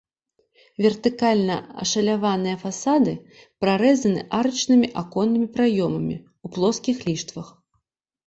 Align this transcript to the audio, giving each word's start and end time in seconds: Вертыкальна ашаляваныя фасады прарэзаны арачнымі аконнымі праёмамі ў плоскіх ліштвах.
Вертыкальна 0.83 1.57
ашаляваныя 1.83 2.55
фасады 2.63 3.11
прарэзаны 3.65 4.19
арачнымі 4.39 4.87
аконнымі 5.01 5.47
праёмамі 5.57 6.17
ў 6.19 6.47
плоскіх 6.55 6.97
ліштвах. 7.11 7.47